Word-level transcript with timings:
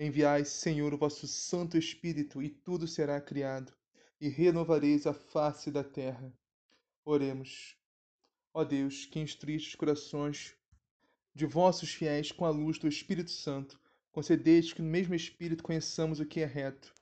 Enviai, 0.00 0.44
Senhor, 0.44 0.94
o 0.94 0.96
vosso 0.96 1.26
Santo 1.26 1.76
Espírito, 1.76 2.40
e 2.40 2.48
tudo 2.48 2.86
será 2.86 3.20
criado, 3.20 3.72
e 4.20 4.28
renovareis 4.28 5.08
a 5.08 5.12
face 5.12 5.72
da 5.72 5.82
terra. 5.82 6.32
Oremos. 7.04 7.76
Ó 8.54 8.62
Deus, 8.62 9.06
que 9.06 9.18
instruíste 9.18 9.70
os 9.70 9.74
corações 9.74 10.54
de 11.34 11.46
vossos 11.46 11.92
fiéis 11.92 12.30
com 12.30 12.44
a 12.44 12.50
luz 12.50 12.78
do 12.78 12.86
Espírito 12.86 13.32
Santo, 13.32 13.80
concedeste 14.12 14.76
que 14.76 14.82
no 14.82 14.88
mesmo 14.88 15.16
Espírito 15.16 15.64
conheçamos 15.64 16.20
o 16.20 16.26
que 16.26 16.38
é 16.38 16.46
reto, 16.46 16.94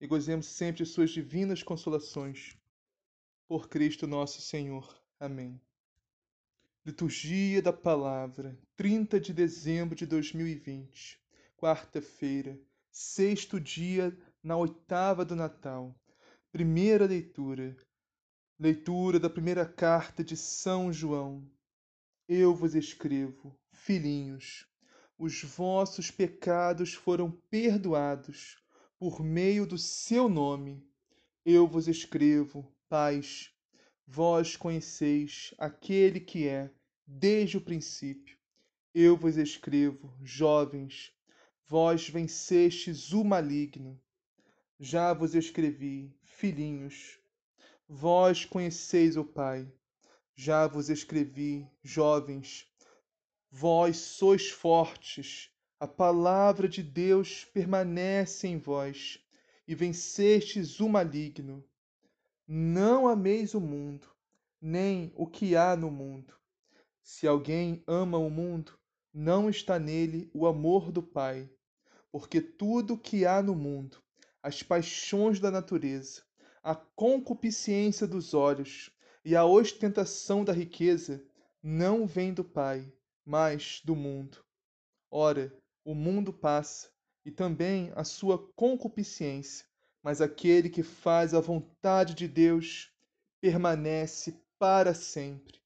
e 0.00 0.06
gozemos 0.06 0.46
sempre 0.46 0.84
de 0.84 0.90
suas 0.90 1.10
divinas 1.10 1.64
consolações. 1.64 2.56
Por 3.48 3.68
Cristo 3.68 4.06
nosso 4.06 4.40
Senhor. 4.40 5.02
Amém. 5.18 5.60
Liturgia 6.86 7.60
da 7.60 7.72
Palavra, 7.72 8.56
30 8.76 9.18
de 9.18 9.32
dezembro 9.32 9.96
de 9.96 10.06
2020 10.06 11.26
quarta-feira, 11.58 12.56
sexto 12.88 13.58
dia 13.58 14.16
na 14.40 14.56
oitava 14.56 15.24
do 15.24 15.34
Natal. 15.34 15.92
Primeira 16.52 17.04
leitura. 17.04 17.76
Leitura 18.56 19.18
da 19.18 19.28
primeira 19.28 19.66
carta 19.66 20.22
de 20.22 20.36
São 20.36 20.92
João. 20.92 21.50
Eu 22.28 22.54
vos 22.54 22.76
escrevo, 22.76 23.58
filhinhos, 23.72 24.68
os 25.18 25.42
vossos 25.42 26.12
pecados 26.12 26.94
foram 26.94 27.32
perdoados 27.50 28.56
por 28.96 29.20
meio 29.20 29.66
do 29.66 29.76
seu 29.76 30.28
nome. 30.28 30.86
Eu 31.44 31.66
vos 31.66 31.88
escrevo, 31.88 32.72
pais, 32.88 33.52
vós 34.06 34.56
conheceis 34.56 35.52
aquele 35.58 36.20
que 36.20 36.46
é 36.46 36.70
desde 37.04 37.56
o 37.56 37.60
princípio. 37.60 38.38
Eu 38.94 39.16
vos 39.16 39.36
escrevo, 39.36 40.14
jovens, 40.22 41.12
Vós 41.70 42.08
vencestes 42.08 43.12
o 43.12 43.22
maligno. 43.22 44.00
Já 44.80 45.12
vos 45.12 45.34
escrevi, 45.34 46.16
filhinhos. 46.22 47.18
Vós 47.86 48.46
conheceis 48.46 49.18
o 49.18 49.24
Pai. 49.24 49.70
Já 50.34 50.66
vos 50.66 50.88
escrevi, 50.88 51.68
jovens. 51.82 52.66
Vós 53.50 53.98
sois 53.98 54.48
fortes. 54.48 55.50
A 55.78 55.86
palavra 55.86 56.66
de 56.66 56.82
Deus 56.82 57.44
permanece 57.44 58.48
em 58.48 58.56
vós 58.56 59.22
e 59.66 59.74
vencestes 59.74 60.80
o 60.80 60.88
maligno. 60.88 61.62
Não 62.46 63.06
ameis 63.06 63.52
o 63.52 63.60
mundo, 63.60 64.08
nem 64.58 65.12
o 65.14 65.26
que 65.26 65.54
há 65.54 65.76
no 65.76 65.90
mundo. 65.90 66.32
Se 67.02 67.26
alguém 67.26 67.84
ama 67.86 68.16
o 68.16 68.30
mundo, 68.30 68.72
não 69.12 69.50
está 69.50 69.78
nele 69.78 70.30
o 70.32 70.46
amor 70.46 70.90
do 70.90 71.02
Pai 71.02 71.50
porque 72.18 72.40
tudo 72.40 72.98
que 72.98 73.24
há 73.24 73.40
no 73.40 73.54
mundo, 73.54 74.02
as 74.42 74.60
paixões 74.60 75.38
da 75.38 75.52
natureza, 75.52 76.22
a 76.64 76.74
concupiscência 76.74 78.08
dos 78.08 78.34
olhos 78.34 78.90
e 79.24 79.36
a 79.36 79.44
ostentação 79.44 80.44
da 80.44 80.52
riqueza, 80.52 81.24
não 81.62 82.08
vem 82.08 82.34
do 82.34 82.42
Pai, 82.42 82.92
mas 83.24 83.80
do 83.84 83.94
mundo. 83.94 84.44
Ora, 85.08 85.56
o 85.84 85.94
mundo 85.94 86.32
passa, 86.32 86.90
e 87.24 87.30
também 87.30 87.92
a 87.94 88.02
sua 88.02 88.36
concupiscência, 88.56 89.64
mas 90.02 90.20
aquele 90.20 90.68
que 90.68 90.82
faz 90.82 91.34
a 91.34 91.40
vontade 91.40 92.14
de 92.14 92.26
Deus 92.26 92.92
permanece 93.40 94.42
para 94.58 94.92
sempre. 94.92 95.60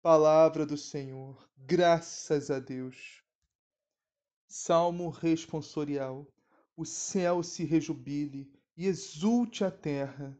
Palavra 0.00 0.64
do 0.64 0.76
Senhor, 0.76 1.36
graças 1.56 2.48
a 2.48 2.60
Deus. 2.60 3.25
Salmo 4.48 5.08
responsorial. 5.08 6.26
O 6.76 6.84
céu 6.84 7.42
se 7.42 7.64
rejubile 7.64 8.50
e 8.76 8.86
exulte 8.86 9.64
a 9.64 9.70
terra. 9.70 10.38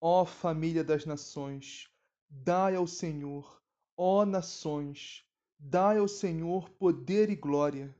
Ó 0.00 0.24
família 0.24 0.82
das 0.82 1.06
nações, 1.06 1.88
dai 2.28 2.74
ao 2.74 2.86
Senhor, 2.86 3.62
ó 3.96 4.24
nações, 4.26 5.24
dai 5.58 5.98
ao 5.98 6.08
Senhor 6.08 6.68
poder 6.70 7.30
e 7.30 7.36
glória. 7.36 7.94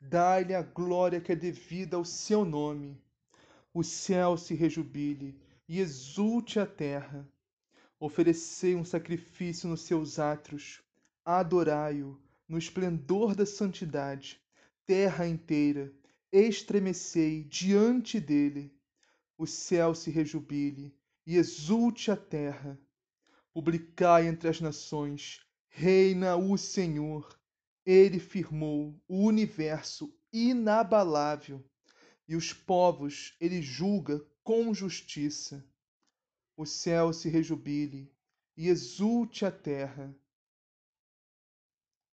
Dai-lhe 0.00 0.54
a 0.54 0.62
glória 0.62 1.20
que 1.20 1.32
é 1.32 1.36
devida 1.36 1.96
ao 1.96 2.04
seu 2.04 2.44
nome. 2.44 3.02
O 3.74 3.82
céu 3.82 4.36
se 4.36 4.54
rejubile 4.54 5.38
e 5.68 5.78
exulte 5.78 6.58
a 6.58 6.66
terra 6.66 7.28
Oferecei 8.02 8.74
um 8.74 8.82
sacrifício 8.82 9.68
nos 9.68 9.82
seus 9.82 10.18
átrios, 10.18 10.80
adorai-o 11.22 12.18
no 12.48 12.56
esplendor 12.56 13.34
da 13.34 13.44
santidade, 13.44 14.40
terra 14.86 15.28
inteira, 15.28 15.92
estremecei 16.32 17.44
diante 17.44 18.18
dele. 18.18 18.74
O 19.36 19.46
céu 19.46 19.94
se 19.94 20.10
rejubile 20.10 20.96
e 21.26 21.36
exulte 21.36 22.10
a 22.10 22.16
terra. 22.16 22.80
Publicai 23.52 24.28
entre 24.28 24.48
as 24.48 24.62
nações, 24.62 25.44
reina 25.68 26.36
o 26.36 26.56
Senhor. 26.56 27.38
Ele 27.84 28.18
firmou 28.18 28.98
o 29.06 29.26
universo 29.26 30.10
inabalável, 30.32 31.62
e 32.26 32.34
os 32.34 32.50
povos 32.50 33.36
ele 33.38 33.60
julga 33.60 34.24
com 34.42 34.72
justiça 34.72 35.69
o 36.60 36.66
céu 36.66 37.10
se 37.10 37.30
rejubile 37.30 38.12
e 38.54 38.68
exulte 38.68 39.46
a 39.46 39.50
terra. 39.50 40.14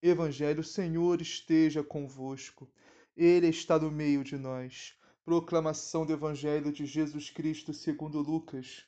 Evangelho, 0.01 0.63
Senhor 0.63 1.21
esteja 1.21 1.83
convosco. 1.83 2.71
Ele 3.13 3.49
está 3.49 3.77
no 3.77 3.91
meio 3.91 4.23
de 4.23 4.37
nós. 4.37 4.97
Proclamação 5.25 6.05
do 6.05 6.13
Evangelho 6.13 6.71
de 6.71 6.85
Jesus 6.85 7.29
Cristo 7.29 7.73
segundo 7.73 8.21
Lucas. 8.21 8.85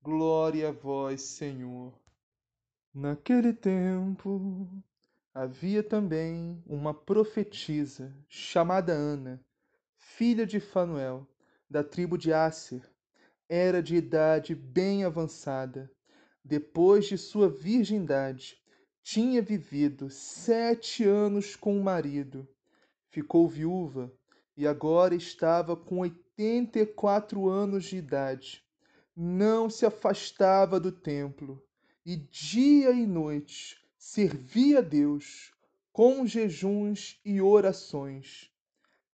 Glória 0.00 0.70
a 0.70 0.72
vós, 0.72 1.20
Senhor. 1.20 1.92
Naquele 2.94 3.52
tempo 3.52 4.66
havia 5.34 5.82
também 5.82 6.62
uma 6.64 6.94
profetisa 6.94 8.16
chamada 8.26 8.94
Ana, 8.94 9.44
filha 9.98 10.46
de 10.46 10.58
Fanuel, 10.58 11.28
da 11.68 11.84
tribo 11.84 12.16
de 12.16 12.32
Asser 12.32 12.90
era 13.48 13.82
de 13.82 13.96
idade 13.96 14.54
bem 14.54 15.04
avançada. 15.04 15.90
Depois 16.44 17.06
de 17.06 17.16
sua 17.16 17.48
virgindade, 17.48 18.58
tinha 19.02 19.40
vivido 19.40 20.10
sete 20.10 21.04
anos 21.04 21.56
com 21.56 21.78
o 21.78 21.82
marido. 21.82 22.46
Ficou 23.10 23.48
viúva 23.48 24.12
e 24.56 24.66
agora 24.66 25.14
estava 25.14 25.74
com 25.74 26.00
oitenta 26.00 26.78
e 26.78 26.86
quatro 26.86 27.48
anos 27.48 27.84
de 27.84 27.96
idade. 27.96 28.62
Não 29.16 29.70
se 29.70 29.86
afastava 29.86 30.78
do 30.78 30.92
templo 30.92 31.62
e 32.04 32.16
dia 32.16 32.90
e 32.90 33.06
noite 33.06 33.82
servia 33.98 34.78
a 34.78 34.82
Deus 34.82 35.52
com 35.92 36.26
jejuns 36.26 37.20
e 37.24 37.40
orações. 37.40 38.50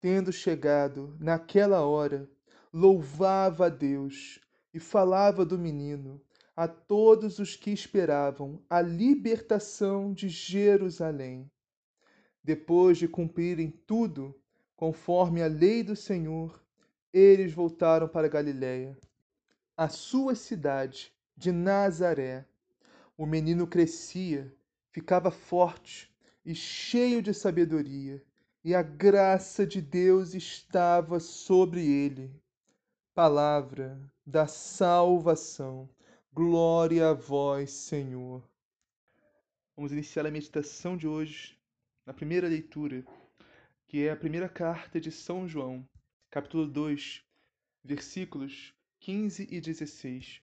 Tendo 0.00 0.32
chegado 0.32 1.16
naquela 1.18 1.80
hora, 1.80 2.30
louvava 2.72 3.66
a 3.66 3.68
Deus 3.68 4.40
e 4.72 4.80
falava 4.80 5.44
do 5.44 5.58
menino 5.58 6.20
a 6.56 6.66
todos 6.66 7.38
os 7.38 7.54
que 7.54 7.70
esperavam 7.70 8.60
a 8.68 8.80
libertação 8.80 10.12
de 10.12 10.28
Jerusalém. 10.28 11.48
Depois 12.42 12.98
de 12.98 13.06
cumprirem 13.06 13.70
tudo, 13.70 14.34
conforme 14.74 15.40
a 15.40 15.46
lei 15.46 15.84
do 15.84 15.94
Senhor, 15.94 16.60
eles 17.12 17.52
voltaram 17.52 18.08
para 18.08 18.28
Galiléia, 18.28 18.98
a 19.76 19.88
sua 19.88 20.34
cidade 20.34 21.12
de 21.36 21.52
Nazaré. 21.52 22.44
O 23.16 23.24
menino 23.24 23.66
crescia, 23.66 24.52
ficava 24.90 25.30
forte 25.30 26.12
e 26.44 26.54
cheio 26.54 27.22
de 27.22 27.32
sabedoria, 27.32 28.20
e 28.64 28.74
a 28.74 28.82
graça 28.82 29.64
de 29.64 29.80
Deus 29.80 30.34
estava 30.34 31.20
sobre 31.20 31.86
ele. 31.86 32.32
Palavra 33.18 34.00
da 34.24 34.46
salvação. 34.46 35.90
Glória 36.32 37.08
a 37.08 37.14
vós, 37.14 37.72
Senhor. 37.72 38.48
Vamos 39.74 39.90
iniciar 39.90 40.24
a 40.24 40.30
meditação 40.30 40.96
de 40.96 41.08
hoje 41.08 41.58
na 42.06 42.14
primeira 42.14 42.46
leitura, 42.46 43.04
que 43.88 44.06
é 44.06 44.12
a 44.12 44.16
primeira 44.16 44.48
carta 44.48 45.00
de 45.00 45.10
São 45.10 45.48
João, 45.48 45.84
capítulo 46.30 46.64
2, 46.64 47.24
versículos 47.82 48.72
15 49.00 49.48
e 49.50 49.60
16. 49.60 50.40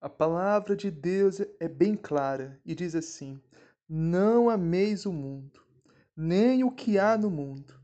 A 0.00 0.08
palavra 0.08 0.74
de 0.74 0.90
Deus 0.90 1.38
é 1.60 1.68
bem 1.68 1.94
clara 1.94 2.60
e 2.66 2.74
diz 2.74 2.96
assim: 2.96 3.40
Não 3.88 4.50
ameis 4.50 5.06
o 5.06 5.12
mundo, 5.12 5.64
nem 6.16 6.64
o 6.64 6.72
que 6.72 6.98
há 6.98 7.16
no 7.16 7.30
mundo. 7.30 7.80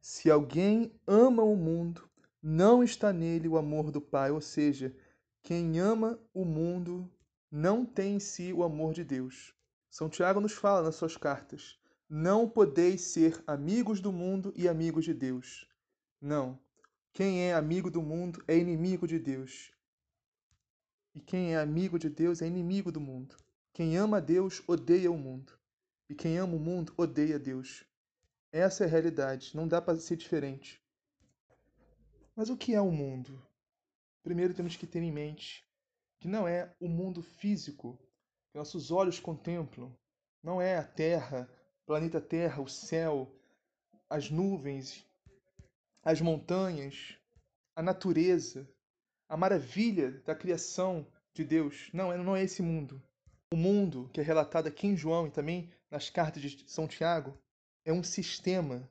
Se 0.00 0.28
alguém 0.28 0.92
ama 1.06 1.44
o 1.44 1.54
mundo, 1.54 2.09
não 2.42 2.82
está 2.82 3.12
nele 3.12 3.48
o 3.48 3.58
amor 3.58 3.90
do 3.90 4.00
Pai, 4.00 4.30
ou 4.30 4.40
seja, 4.40 4.94
quem 5.42 5.78
ama 5.78 6.18
o 6.32 6.44
mundo 6.44 7.10
não 7.50 7.84
tem 7.84 8.16
em 8.16 8.20
si 8.20 8.52
o 8.52 8.62
amor 8.62 8.94
de 8.94 9.04
Deus. 9.04 9.54
São 9.90 10.08
Tiago 10.08 10.40
nos 10.40 10.52
fala 10.52 10.82
nas 10.82 10.96
suas 10.96 11.16
cartas: 11.16 11.78
não 12.08 12.48
podeis 12.48 13.02
ser 13.02 13.42
amigos 13.46 14.00
do 14.00 14.12
mundo 14.12 14.52
e 14.56 14.68
amigos 14.68 15.04
de 15.04 15.14
Deus. 15.14 15.68
Não. 16.20 16.58
Quem 17.12 17.42
é 17.42 17.54
amigo 17.54 17.90
do 17.90 18.00
mundo 18.00 18.42
é 18.46 18.56
inimigo 18.56 19.06
de 19.06 19.18
Deus. 19.18 19.72
E 21.14 21.20
quem 21.20 21.54
é 21.54 21.58
amigo 21.58 21.98
de 21.98 22.08
Deus 22.08 22.40
é 22.40 22.46
inimigo 22.46 22.92
do 22.92 23.00
mundo. 23.00 23.36
Quem 23.72 23.96
ama 23.96 24.20
Deus 24.20 24.62
odeia 24.66 25.10
o 25.10 25.18
mundo. 25.18 25.52
E 26.08 26.14
quem 26.14 26.38
ama 26.38 26.54
o 26.54 26.60
mundo 26.60 26.92
odeia 26.96 27.38
Deus. 27.38 27.84
Essa 28.52 28.84
é 28.84 28.86
a 28.86 28.90
realidade, 28.90 29.54
não 29.54 29.68
dá 29.68 29.80
para 29.80 29.98
ser 29.98 30.16
diferente. 30.16 30.79
Mas 32.36 32.48
o 32.48 32.56
que 32.56 32.74
é 32.74 32.80
o 32.80 32.90
mundo? 32.90 33.42
Primeiro 34.22 34.54
temos 34.54 34.76
que 34.76 34.86
ter 34.86 35.02
em 35.02 35.12
mente 35.12 35.64
que 36.20 36.28
não 36.28 36.46
é 36.46 36.74
o 36.78 36.88
mundo 36.88 37.22
físico 37.22 37.98
que 38.50 38.58
nossos 38.58 38.90
olhos 38.90 39.18
contemplam, 39.18 39.96
não 40.42 40.60
é 40.60 40.76
a 40.76 40.84
Terra, 40.84 41.48
planeta 41.86 42.20
Terra, 42.20 42.60
o 42.60 42.68
céu, 42.68 43.34
as 44.08 44.30
nuvens, 44.30 45.06
as 46.02 46.20
montanhas, 46.20 47.16
a 47.74 47.82
natureza, 47.82 48.68
a 49.28 49.36
maravilha 49.36 50.20
da 50.22 50.34
criação 50.34 51.06
de 51.32 51.44
Deus. 51.44 51.88
Não, 51.92 52.16
não 52.18 52.36
é 52.36 52.42
esse 52.42 52.60
mundo. 52.60 53.02
O 53.52 53.56
mundo 53.56 54.10
que 54.12 54.20
é 54.20 54.22
relatado 54.22 54.66
aqui 54.66 54.86
em 54.86 54.96
João 54.96 55.26
e 55.26 55.30
também 55.30 55.72
nas 55.90 56.10
cartas 56.10 56.42
de 56.42 56.70
São 56.70 56.86
Tiago 56.86 57.36
é 57.84 57.92
um 57.92 58.02
sistema 58.02 58.88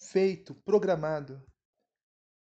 feito, 0.00 0.54
programado 0.64 1.42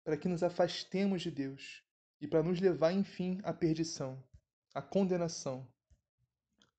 para 0.04 0.16
que 0.16 0.28
nos 0.28 0.42
afastemos 0.42 1.22
de 1.22 1.30
Deus 1.30 1.82
e 2.20 2.26
para 2.26 2.42
nos 2.42 2.60
levar, 2.60 2.92
enfim, 2.92 3.40
à 3.42 3.52
perdição, 3.52 4.22
à 4.74 4.80
condenação. 4.80 5.66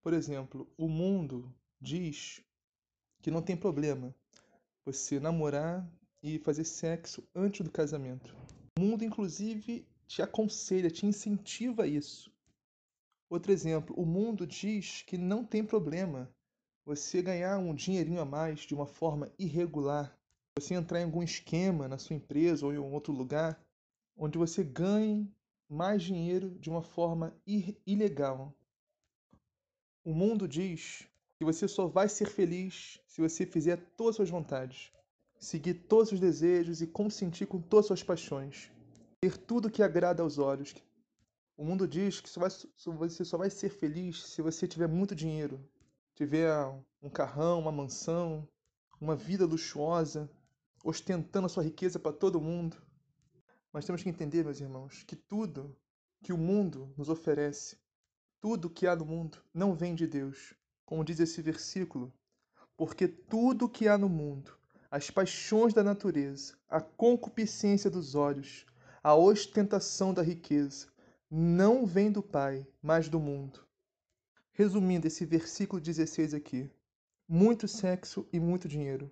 Por 0.02 0.14
exemplo, 0.14 0.72
o 0.78 0.88
mundo 0.88 1.54
diz 1.80 2.44
que 3.22 3.32
não 3.32 3.42
tem 3.42 3.56
problema 3.56 4.14
você 4.86 5.20
namorar 5.20 5.90
e 6.22 6.40
fazer 6.40 6.66
sexo 6.66 7.28
antes 7.34 7.62
do 7.62 7.72
casamento. 7.72 8.36
O 8.78 8.82
mundo, 8.82 9.04
inclusive, 9.04 9.88
te 10.08 10.22
aconselha, 10.22 10.90
te 10.90 11.06
incentiva 11.06 11.84
a 11.84 11.88
isso. 11.88 12.32
Outro 13.30 13.52
exemplo, 13.52 13.96
o 13.98 14.06
mundo 14.06 14.46
diz 14.46 15.02
que 15.02 15.18
não 15.18 15.46
tem 15.46 15.66
problema 15.66 16.34
você 16.86 17.22
ganhar 17.22 17.58
um 17.58 17.74
dinheirinho 17.74 18.22
a 18.22 18.26
mais 18.26 18.62
de 18.62 18.76
uma 18.76 18.86
forma 18.86 19.32
irregular, 19.40 20.18
você 20.60 20.76
entrar 20.76 21.02
em 21.02 21.06
algum 21.06 21.24
esquema 21.24 21.88
na 21.88 21.98
sua 21.98 22.16
empresa 22.16 22.66
ou 22.66 22.74
em 22.74 22.78
um 22.78 22.94
outro 22.94 23.12
lugar 23.12 23.60
onde 24.16 24.38
você 24.38 24.64
ganhe 24.64 25.28
mais 25.68 26.04
dinheiro 26.04 26.52
de 26.60 26.70
uma 26.70 26.84
forma 26.84 27.36
ilegal. 27.88 28.54
O 30.06 30.14
mundo 30.14 30.48
diz 30.48 31.08
que 31.40 31.46
você 31.46 31.68
só 31.68 31.88
vai 31.88 32.08
ser 32.08 32.28
feliz 32.28 33.00
se 33.08 33.22
você 33.22 33.46
fizer 33.46 33.78
todas 33.98 34.12
as 34.12 34.16
suas 34.18 34.30
vontades, 34.30 34.92
seguir 35.40 35.74
todos 35.74 36.12
os 36.12 36.20
desejos 36.20 36.82
e 36.82 36.88
consentir 36.88 37.48
com 37.48 37.60
todas 37.60 37.86
as 37.86 37.88
suas 37.88 38.04
paixões, 38.04 38.72
ter 39.22 39.38
tudo 39.38 39.72
que 39.72 39.82
agrada 39.82 40.22
aos 40.22 40.38
olhos. 40.38 40.76
O 41.58 41.66
mundo 41.66 41.88
diz 41.88 42.22
que 42.22 42.40
vai, 42.40 42.50
você 42.50 43.26
só 43.26 43.38
vai 43.38 43.50
ser 43.50 43.70
feliz 43.70 44.24
se 44.28 44.42
você 44.42 44.68
tiver 44.68 44.88
muito 44.88 45.16
dinheiro, 45.16 45.60
tiver 46.14 46.54
um 47.02 47.10
carrão, 47.10 47.60
uma 47.60 47.72
mansão, 47.72 48.48
uma 49.02 49.16
vida 49.16 49.46
luxuosa, 49.46 50.30
ostentando 50.84 51.46
a 51.46 51.50
sua 51.50 51.64
riqueza 51.64 51.98
para 51.98 52.12
todo 52.12 52.42
mundo. 52.42 52.76
Mas 53.72 53.86
temos 53.86 54.04
que 54.04 54.10
entender, 54.10 54.44
meus 54.44 54.60
irmãos, 54.60 55.04
que 55.04 55.16
tudo 55.16 55.76
que 56.22 56.34
o 56.34 56.38
mundo 56.38 56.94
nos 56.98 57.10
oferece, 57.10 57.78
tudo 58.42 58.70
que 58.70 58.86
há 58.86 58.96
no 58.96 59.06
mundo, 59.06 59.42
não 59.54 59.74
vem 59.74 59.96
de 59.96 60.06
Deus. 60.06 60.54
Como 60.86 61.04
diz 61.04 61.20
esse 61.20 61.42
versículo, 61.42 62.14
porque 62.76 63.08
tudo 63.08 63.70
que 63.70 63.88
há 63.88 63.98
no 63.98 64.10
mundo, 64.10 64.56
as 64.92 65.10
paixões 65.10 65.74
da 65.74 65.84
natureza, 65.84 66.54
a 66.68 66.82
concupiscência 66.82 67.90
dos 67.90 68.14
olhos, 68.14 68.66
a 69.02 69.16
ostentação 69.16 70.14
da 70.14 70.22
riqueza, 70.22 70.88
não 71.32 71.86
vem 71.86 72.12
do 72.12 72.22
Pai, 72.22 72.68
mas 72.82 73.08
do 73.08 73.20
mundo. 73.20 73.66
Resumindo 74.52 75.08
esse 75.08 75.26
versículo 75.26 75.82
16 75.82 76.34
aqui: 76.34 76.70
muito 77.28 77.68
sexo 77.68 78.28
e 78.32 78.40
muito 78.40 78.68
dinheiro 78.68 79.10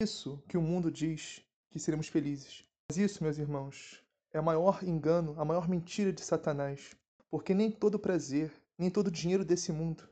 isso 0.00 0.42
que 0.48 0.56
o 0.56 0.62
mundo 0.62 0.90
diz 0.90 1.40
que 1.70 1.78
seremos 1.78 2.08
felizes. 2.08 2.64
Mas 2.88 2.98
isso, 2.98 3.22
meus 3.22 3.38
irmãos, 3.38 4.02
é 4.32 4.40
o 4.40 4.44
maior 4.44 4.82
engano, 4.82 5.38
a 5.40 5.44
maior 5.44 5.68
mentira 5.68 6.12
de 6.12 6.20
Satanás. 6.20 6.96
Porque 7.30 7.54
nem 7.54 7.70
todo 7.70 7.98
prazer, 7.98 8.52
nem 8.76 8.90
todo 8.90 9.10
dinheiro 9.10 9.44
desse 9.44 9.70
mundo 9.72 10.08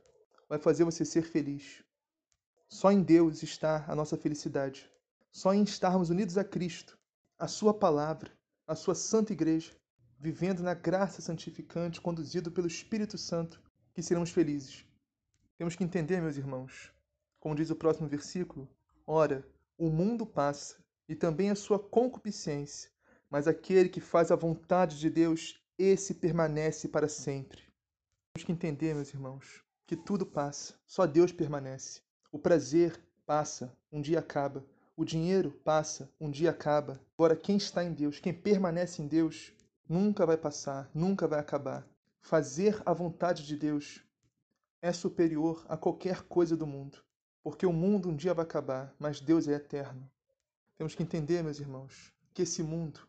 vai 0.47 0.57
fazer 0.57 0.83
você 0.83 1.03
ser 1.03 1.23
feliz. 1.23 1.83
Só 2.69 2.91
em 2.91 3.01
Deus 3.01 3.43
está 3.43 3.85
a 3.87 3.95
nossa 3.95 4.17
felicidade. 4.17 4.89
Só 5.31 5.53
em 5.53 5.63
estarmos 5.63 6.09
unidos 6.09 6.37
a 6.37 6.43
Cristo, 6.43 6.97
a 7.37 7.47
Sua 7.47 7.73
palavra, 7.73 8.31
a 8.65 8.75
Sua 8.75 8.95
santa 8.95 9.33
igreja, 9.33 9.71
vivendo 10.19 10.63
na 10.63 10.73
graça 10.73 11.21
santificante, 11.21 11.99
conduzido 11.99 12.51
pelo 12.51 12.67
Espírito 12.67 13.17
Santo, 13.17 13.61
que 13.93 14.01
seremos 14.01 14.29
felizes. 14.31 14.85
Temos 15.57 15.75
que 15.75 15.83
entender, 15.83 16.21
meus 16.21 16.37
irmãos, 16.37 16.91
como 17.39 17.55
diz 17.55 17.69
o 17.69 17.75
próximo 17.75 18.07
versículo: 18.07 18.67
ora, 19.05 19.45
o 19.77 19.89
mundo 19.89 20.25
passa, 20.25 20.83
e 21.07 21.15
também 21.15 21.49
a 21.49 21.55
sua 21.55 21.77
concupiscência, 21.77 22.89
mas 23.29 23.47
aquele 23.47 23.89
que 23.89 23.99
faz 23.99 24.31
a 24.31 24.35
vontade 24.35 24.99
de 24.99 25.09
Deus, 25.09 25.59
esse 25.77 26.13
permanece 26.13 26.87
para 26.87 27.07
sempre. 27.07 27.61
Temos 28.33 28.45
que 28.45 28.51
entender, 28.51 28.93
meus 28.93 29.13
irmãos, 29.13 29.63
que 29.85 29.95
tudo 29.95 30.25
passa, 30.25 30.75
só 30.85 31.05
Deus 31.05 31.31
permanece. 31.31 32.01
O 32.31 32.39
prazer 32.39 32.99
passa, 33.25 33.75
um 33.91 34.01
dia 34.01 34.19
acaba. 34.19 34.65
O 34.95 35.03
dinheiro 35.03 35.51
passa, 35.51 36.11
um 36.19 36.29
dia 36.29 36.51
acaba. 36.51 37.01
Agora, 37.17 37.35
quem 37.35 37.57
está 37.57 37.83
em 37.83 37.93
Deus, 37.93 38.19
quem 38.19 38.33
permanece 38.33 39.01
em 39.01 39.07
Deus, 39.07 39.51
nunca 39.89 40.25
vai 40.25 40.37
passar, 40.37 40.89
nunca 40.93 41.27
vai 41.27 41.39
acabar. 41.39 41.87
Fazer 42.21 42.81
a 42.85 42.93
vontade 42.93 43.45
de 43.45 43.57
Deus 43.57 44.03
é 44.81 44.93
superior 44.93 45.65
a 45.67 45.75
qualquer 45.75 46.23
coisa 46.23 46.55
do 46.55 46.67
mundo. 46.67 47.03
Porque 47.43 47.65
o 47.65 47.73
mundo 47.73 48.09
um 48.09 48.15
dia 48.15 48.33
vai 48.33 48.45
acabar, 48.45 48.95
mas 48.97 49.19
Deus 49.19 49.47
é 49.47 49.53
eterno. 49.53 50.09
Temos 50.77 50.95
que 50.95 51.03
entender, 51.03 51.43
meus 51.43 51.59
irmãos, 51.59 52.13
que 52.33 52.43
esse 52.43 52.63
mundo, 52.63 53.01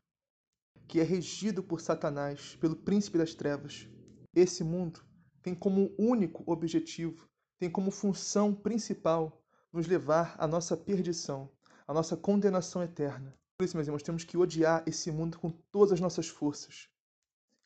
que 0.88 1.00
é 1.00 1.05
regido 1.05 1.62
por 1.62 1.81
Satanás, 1.81 2.57
pelo 2.57 2.76
príncipe 2.76 3.17
das 3.17 3.35
trevas, 3.35 3.88
esse 4.35 4.64
mundo 4.64 5.00
tem 5.41 5.55
como 5.55 5.95
único 5.97 6.43
objetivo, 6.50 7.29
tem 7.59 7.71
como 7.71 7.91
função 7.91 8.53
principal 8.53 9.41
nos 9.73 9.87
levar 9.87 10.35
à 10.38 10.47
nossa 10.47 10.76
perdição, 10.76 11.50
à 11.87 11.95
nossa 11.95 12.17
condenação 12.17 12.83
eterna. 12.83 13.38
Por 13.57 13.64
isso, 13.64 13.76
meus 13.76 13.87
irmãos, 13.87 14.03
temos 14.03 14.25
que 14.25 14.37
odiar 14.37 14.83
esse 14.85 15.12
mundo 15.12 15.38
com 15.38 15.50
todas 15.50 15.93
as 15.93 16.00
nossas 16.00 16.29
forças. 16.29 16.88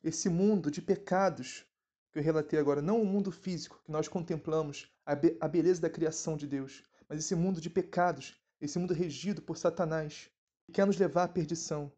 Esse 0.05 0.29
mundo 0.29 0.71
de 0.71 0.83
pecados 0.83 1.65
que 2.13 2.19
eu 2.19 2.23
relatei 2.23 2.59
agora, 2.59 2.83
não 2.83 3.01
o 3.01 3.07
mundo 3.07 3.31
físico 3.31 3.81
que 3.85 3.91
nós 3.93 4.09
contemplamos, 4.09 4.91
a, 5.05 5.15
be 5.15 5.37
a 5.41 5.49
beleza 5.49 5.81
da 5.83 5.91
criação 5.91 6.37
de 6.37 6.47
Deus, 6.47 6.83
mas 7.09 7.19
esse 7.19 7.35
mundo 7.35 7.61
de 7.61 7.71
pecados, 7.71 8.41
esse 8.61 8.79
mundo 8.79 8.95
regido 8.95 9.43
por 9.43 9.57
Satanás, 9.57 10.31
que 10.67 10.73
quer 10.73 10.87
nos 10.87 10.99
levar 10.99 11.25
à 11.25 11.29
perdição. 11.29 11.93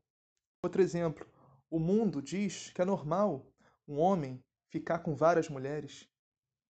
Outro 0.63 0.83
exemplo, 0.83 1.27
o 1.71 1.79
mundo 1.79 2.21
diz 2.21 2.71
que 2.71 2.83
é 2.83 2.85
normal 2.85 3.47
um 3.89 3.99
homem 3.99 4.43
ficar 4.69 5.01
com 5.01 5.15
várias 5.15 5.49
mulheres. 5.49 6.09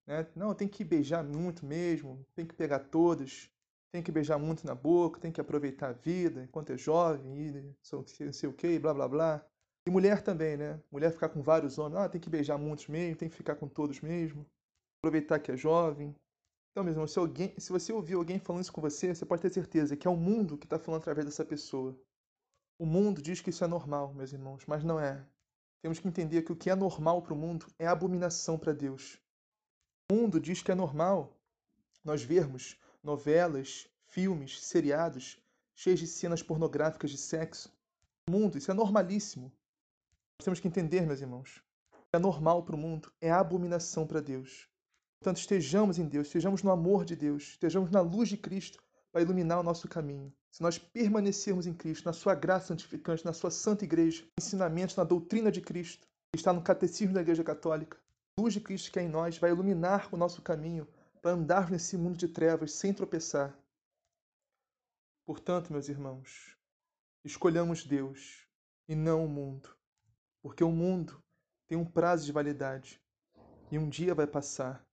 Né? 0.06 0.26
Não, 0.35 0.54
tem 0.54 0.68
que 0.68 0.85
beijar 0.85 1.23
muito 1.23 1.66
mesmo, 1.66 2.25
tem 2.35 2.47
que 2.47 2.54
pegar 2.54 2.78
todas. 2.80 3.50
tem 3.92 4.02
que 4.02 4.12
beijar 4.12 4.38
muito 4.38 4.66
na 4.66 4.75
boca, 4.75 5.20
tem 5.20 5.32
que 5.32 5.40
aproveitar 5.40 5.88
a 5.88 5.92
vida 5.92 6.44
enquanto 6.44 6.70
é 6.70 6.78
jovem, 6.78 7.37
e 7.37 8.25
não 8.25 8.32
sei 8.32 8.49
o 8.49 8.52
que, 8.52 8.78
blá 8.78 8.94
blá 8.94 9.09
blá. 9.09 9.50
E 9.87 9.90
mulher 9.90 10.22
também, 10.22 10.56
né? 10.56 10.80
Mulher 10.90 11.12
ficar 11.12 11.28
com 11.28 11.42
vários 11.42 11.78
homens, 11.78 12.00
ah, 12.00 12.08
tem 12.08 12.20
que 12.20 12.30
beijar 12.30 12.58
muitos 12.58 12.87
mesmo, 12.88 13.16
tem 13.16 13.28
que 13.28 13.37
ficar 13.37 13.56
com 13.56 13.66
todos 13.66 14.00
mesmo, 14.00 14.46
aproveitar 14.99 15.38
que 15.38 15.50
é 15.50 15.56
jovem. 15.56 16.14
Então, 16.70 16.84
mesmo, 16.84 17.06
se, 17.08 17.18
alguém, 17.18 17.54
se 17.58 17.72
você 17.72 17.92
ouvir 17.92 18.14
alguém 18.14 18.38
falando 18.38 18.62
isso 18.62 18.72
com 18.72 18.80
você, 18.80 19.14
você 19.14 19.25
pode 19.25 19.42
ter 19.42 19.50
certeza 19.50 19.96
que 19.96 20.06
é 20.06 20.10
o 20.10 20.16
mundo 20.16 20.58
que 20.58 20.66
está 20.66 20.78
falando 20.78 21.00
através 21.00 21.26
dessa 21.26 21.44
pessoa. 21.44 21.99
O 22.78 22.87
mundo 22.87 23.20
diz 23.20 23.40
que 23.40 23.50
isso 23.50 23.64
é 23.64 23.66
normal, 23.66 24.14
meus 24.14 24.32
irmãos, 24.32 24.64
mas 24.66 24.84
não 24.84 25.00
é. 25.00 25.25
Temos 25.82 25.99
que 25.99 26.06
entender 26.06 26.42
que 26.42 26.52
o 26.52 26.56
que 26.56 26.70
é 26.70 26.75
normal 26.75 27.22
para 27.22 27.34
o 27.34 27.37
mundo 27.37 27.66
é 27.78 27.87
abominação 27.87 28.58
para 28.58 28.72
Deus. 28.72 29.18
O 30.10 30.14
mundo 30.14 30.38
diz 30.38 30.62
que 30.62 30.70
é 30.70 30.75
normal 30.75 31.37
nós 32.04 32.22
vermos 32.22 32.78
novelas, 33.02 33.88
filmes, 34.06 34.64
seriados 34.64 35.38
cheios 35.80 36.00
de 36.00 36.06
cenas 36.06 36.42
pornográficas 36.42 37.10
de 37.10 37.16
sexo. 37.16 37.72
O 38.28 38.32
mundo, 38.32 38.58
isso 38.58 38.70
é 38.70 38.75
normalíssimo. 38.75 39.50
Nós 40.40 40.44
temos 40.44 40.61
que 40.61 40.68
entender, 40.68 41.02
meus 41.02 41.20
irmãos, 41.20 41.62
que 41.92 42.16
é 42.16 42.18
normal 42.18 42.62
para 42.62 42.75
o 42.75 42.78
mundo 42.78 43.12
é 43.20 43.30
abominação 43.30 44.06
para 44.06 44.23
Deus. 44.23 44.66
Portanto, 45.18 45.37
estejamos 45.37 45.99
em 45.99 46.09
Deus, 46.09 46.28
estejamos 46.28 46.62
no 46.62 46.70
amor 46.70 47.04
de 47.04 47.14
Deus, 47.14 47.42
estejamos 47.42 47.90
na 47.90 48.00
luz 48.00 48.30
de 48.30 48.38
Cristo 48.38 48.82
para 49.12 49.20
iluminar 49.20 49.61
o 49.61 49.62
nosso 49.62 49.87
caminho. 49.87 50.32
Se 50.50 50.62
nós 50.62 50.78
permanecermos 50.78 51.66
em 51.66 51.75
Cristo, 51.75 52.06
na 52.06 52.14
sua 52.14 52.35
graça 52.35 52.68
santificante, 52.68 53.23
na 53.23 53.35
sua 53.35 53.50
santa 53.50 53.85
igreja, 53.85 54.25
ensinamentos 54.40 54.97
na 54.97 55.04
doutrina 55.04 55.52
de 55.52 55.61
Cristo, 55.61 56.09
que 56.32 56.38
está 56.38 56.54
no 56.54 56.62
catecismo 56.62 57.12
da 57.12 57.20
Igreja 57.20 57.44
Católica, 57.44 57.99
a 58.38 58.40
luz 58.40 58.54
de 58.54 58.62
Cristo 58.62 58.90
que 58.90 58.99
é 58.99 59.02
em 59.02 59.11
nós 59.11 59.37
vai 59.37 59.50
iluminar 59.50 60.09
o 60.11 60.16
nosso 60.16 60.40
caminho 60.40 60.88
para 61.20 61.32
andar 61.32 61.70
nesse 61.70 61.99
mundo 61.99 62.16
de 62.16 62.28
trevas 62.28 62.73
sem 62.73 62.94
tropeçar. 62.94 63.54
Portanto, 65.26 65.70
meus 65.70 65.90
irmãos, 65.90 66.56
escolhamos 67.26 67.85
Deus 67.85 68.47
e 68.88 68.94
não 68.94 69.26
o 69.26 69.28
mundo, 69.28 69.78
porque 70.42 70.64
o 70.64 70.70
mundo 70.70 71.23
tem 71.66 71.76
um 71.76 71.85
prazo 71.85 72.25
de 72.25 72.32
validade 72.32 73.00
e 73.70 73.78
um 73.78 73.88
dia 73.88 74.14
vai 74.14 74.26
passar. 74.26 74.85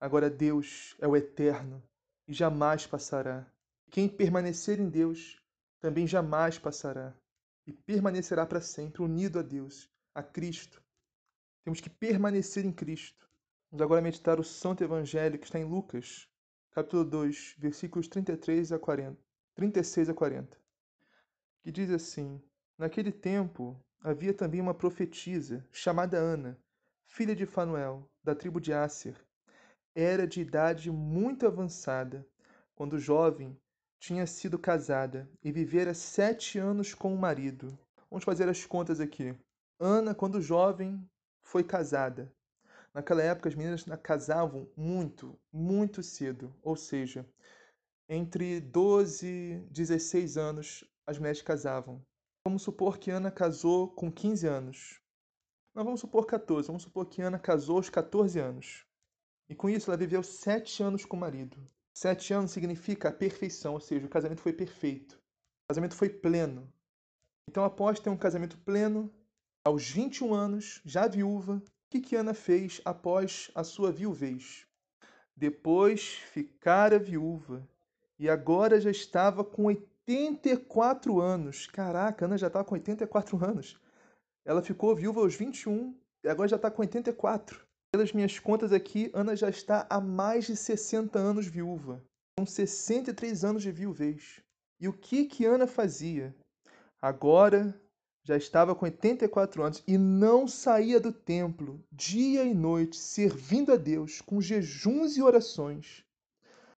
Agora 0.00 0.30
Deus 0.30 0.94
é 0.98 1.06
o 1.06 1.16
eterno 1.16 1.82
e 2.26 2.32
jamais 2.32 2.86
passará. 2.86 3.50
Quem 3.90 4.08
permanecer 4.08 4.80
em 4.80 4.88
Deus 4.88 5.40
também 5.80 6.06
jamais 6.06 6.58
passará 6.58 7.14
e 7.66 7.72
permanecerá 7.72 8.46
para 8.46 8.60
sempre 8.60 9.02
unido 9.02 9.38
a 9.38 9.42
Deus, 9.42 9.90
a 10.14 10.22
Cristo. 10.22 10.82
Temos 11.64 11.80
que 11.80 11.90
permanecer 11.90 12.64
em 12.64 12.72
Cristo. 12.72 13.28
Vamos 13.70 13.82
agora 13.82 14.00
meditar 14.00 14.38
o 14.38 14.44
Santo 14.44 14.84
Evangelho 14.84 15.38
que 15.38 15.46
está 15.46 15.58
em 15.58 15.64
Lucas, 15.64 16.28
capítulo 16.70 17.04
2, 17.04 17.56
versículos 17.58 18.06
33 18.08 18.72
a 18.72 18.78
40, 18.78 19.20
36 19.54 20.08
a 20.08 20.14
40, 20.14 20.58
que 21.62 21.72
diz 21.72 21.90
assim: 21.90 22.40
Naquele 22.78 23.10
tempo 23.10 23.84
havia 24.00 24.34
também 24.34 24.60
uma 24.60 24.74
profetisa 24.74 25.64
chamada 25.72 26.18
Ana, 26.18 26.58
filha 27.06 27.34
de 27.34 27.46
Fanuel, 27.46 28.08
da 28.24 28.34
tribo 28.34 28.60
de 28.60 28.72
Asser 28.72 29.16
era 29.96 30.26
de 30.26 30.42
idade 30.42 30.90
muito 30.90 31.46
avançada, 31.46 32.26
quando 32.74 32.98
jovem 32.98 33.58
tinha 33.98 34.26
sido 34.26 34.58
casada 34.58 35.26
e 35.42 35.50
vivera 35.50 35.94
sete 35.94 36.58
anos 36.58 36.92
com 36.92 37.14
o 37.14 37.18
marido. 37.18 37.76
Vamos 38.10 38.22
fazer 38.22 38.46
as 38.46 38.66
contas 38.66 39.00
aqui. 39.00 39.34
Ana, 39.80 40.14
quando 40.14 40.42
jovem, 40.42 41.02
foi 41.42 41.64
casada. 41.64 42.30
Naquela 42.92 43.22
época, 43.22 43.48
as 43.48 43.54
meninas 43.54 43.84
casavam 44.02 44.70
muito, 44.76 45.34
muito 45.50 46.02
cedo. 46.02 46.54
Ou 46.62 46.76
seja, 46.76 47.26
entre 48.06 48.60
12 48.60 49.26
e 49.26 49.58
16 49.70 50.36
anos, 50.36 50.84
as 51.06 51.18
mulheres 51.18 51.40
casavam. 51.40 52.04
Vamos 52.46 52.62
supor 52.62 52.96
que 52.98 53.10
Ana 53.10 53.28
casou 53.28 53.88
com 53.88 54.08
15 54.08 54.46
anos. 54.46 55.00
Não, 55.74 55.82
vamos 55.82 55.98
supor 55.98 56.26
14. 56.26 56.68
Vamos 56.68 56.84
supor 56.84 57.06
que 57.06 57.20
Ana 57.20 57.40
casou 57.40 57.78
aos 57.78 57.90
14 57.90 58.38
anos. 58.38 58.86
E 59.48 59.54
com 59.56 59.68
isso 59.68 59.90
ela 59.90 59.96
viveu 59.96 60.22
sete 60.22 60.80
anos 60.80 61.04
com 61.04 61.16
o 61.16 61.18
marido. 61.18 61.56
Sete 61.92 62.32
anos 62.32 62.52
significa 62.52 63.08
a 63.08 63.12
perfeição, 63.12 63.74
ou 63.74 63.80
seja, 63.80 64.06
o 64.06 64.08
casamento 64.08 64.42
foi 64.42 64.52
perfeito. 64.52 65.14
O 65.14 65.72
casamento 65.72 65.96
foi 65.96 66.08
pleno. 66.08 66.72
Então, 67.50 67.64
após 67.64 67.98
ter 67.98 68.10
um 68.10 68.16
casamento 68.16 68.56
pleno, 68.58 69.12
aos 69.64 69.90
21 69.90 70.32
anos, 70.32 70.80
já 70.84 71.08
viúva, 71.08 71.56
o 71.56 71.62
que, 71.90 72.00
que 72.00 72.14
Ana 72.14 72.32
fez 72.32 72.80
após 72.84 73.50
a 73.56 73.64
sua 73.64 73.90
viuvez? 73.90 74.68
Depois 75.34 76.14
ficara 76.32 76.96
viúva 76.96 77.68
e 78.16 78.30
agora 78.30 78.80
já 78.80 78.92
estava 78.92 79.42
com 79.42 79.68
84 80.08 81.20
anos. 81.20 81.66
Caraca, 81.66 82.24
Ana 82.24 82.38
já 82.38 82.46
estava 82.46 82.64
com 82.64 82.74
84 82.74 83.44
anos. 83.44 83.80
Ela 84.44 84.62
ficou 84.62 84.94
viúva 84.94 85.20
aos 85.20 85.34
21 85.34 85.98
e 86.22 86.28
agora 86.28 86.48
já 86.48 86.56
está 86.56 86.70
com 86.70 86.82
84. 86.82 87.66
Pelas 87.92 88.12
minhas 88.12 88.38
contas 88.38 88.72
aqui, 88.72 89.10
Ana 89.12 89.34
já 89.34 89.48
está 89.48 89.84
há 89.90 90.00
mais 90.00 90.46
de 90.46 90.56
60 90.56 91.18
anos 91.18 91.46
viúva. 91.46 92.04
São 92.38 92.46
63 92.46 93.44
anos 93.44 93.62
de 93.62 93.72
viuvez. 93.72 94.40
E 94.78 94.86
o 94.86 94.92
que 94.92 95.24
que 95.24 95.44
Ana 95.44 95.66
fazia? 95.66 96.36
Agora 97.02 97.74
já 98.24 98.36
estava 98.36 98.74
com 98.74 98.84
84 98.84 99.62
anos 99.62 99.82
e 99.86 99.96
não 99.98 100.46
saía 100.46 101.00
do 101.00 101.12
templo 101.12 101.82
dia 101.90 102.44
e 102.44 102.54
noite, 102.54 102.96
servindo 102.96 103.72
a 103.72 103.76
Deus 103.76 104.20
com 104.20 104.40
jejuns 104.40 105.16
e 105.16 105.22
orações. 105.22 106.04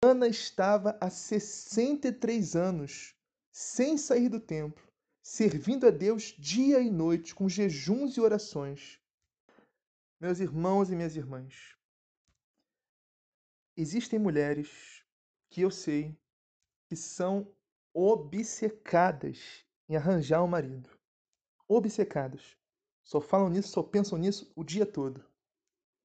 Ana 0.03 0.27
estava 0.27 0.98
há 1.01 1.10
63 1.10 2.55
anos 2.55 3.17
sem 3.58 3.98
sair 3.98 4.30
do 4.30 4.40
templo, 4.40 4.88
servindo 5.20 5.88
a 5.88 5.90
Deus 5.90 6.26
dia 6.38 6.80
e 6.80 6.92
noite 6.92 7.34
com 7.34 7.50
jejuns 7.50 8.16
e 8.16 8.22
orações. 8.22 9.02
Meus 10.22 10.40
irmãos 10.40 10.92
e 10.92 10.96
minhas 10.96 11.16
irmãs, 11.16 11.76
existem 13.76 14.20
mulheres 14.20 15.04
que 15.50 15.62
eu 15.62 15.72
sei 15.72 16.16
que 16.88 16.96
são 16.96 17.52
obcecadas 17.92 19.66
em 19.90 19.96
arranjar 19.96 20.44
um 20.44 20.48
marido. 20.48 20.92
Obcecadas. 21.68 22.56
Só 23.04 23.20
falam 23.20 23.50
nisso, 23.50 23.70
só 23.70 23.82
pensam 23.82 24.20
nisso 24.20 24.54
o 24.56 24.64
dia 24.64 24.86
todo. 24.86 25.26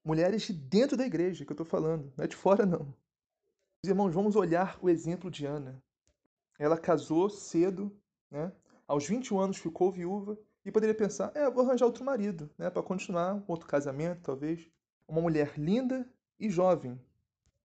Mulheres 0.03 0.41
de 0.41 0.55
dentro 0.55 0.97
da 0.97 1.05
igreja 1.05 1.45
que 1.45 1.53
eu 1.53 1.55
estou 1.55 1.67
falando, 1.67 2.11
não 2.17 2.25
é 2.25 2.27
de 2.29 2.35
fora 2.35 2.65
não. 2.65 2.87
Meus 3.85 3.91
irmãos, 3.91 4.15
vamos 4.15 4.37
olhar 4.37 4.79
o 4.83 4.89
exemplo 4.89 5.31
de 5.31 5.45
Ana. 5.45 5.85
Ela 6.63 6.79
casou 6.79 7.29
cedo, 7.29 7.91
né? 8.31 8.53
aos 8.87 9.05
21 9.09 9.41
anos 9.41 9.57
ficou 9.57 9.91
viúva 9.91 10.39
e 10.65 10.71
poderia 10.71 10.95
pensar, 10.95 11.33
é, 11.35 11.51
vou 11.51 11.65
arranjar 11.65 11.87
outro 11.87 12.05
marido, 12.05 12.49
né, 12.57 12.71
para 12.71 12.85
continuar 12.85 13.35
um 13.35 13.43
outro 13.49 13.67
casamento, 13.67 14.23
talvez. 14.23 14.71
Uma 15.09 15.21
mulher 15.21 15.59
linda 15.59 16.09
e 16.39 16.49
jovem. 16.49 17.01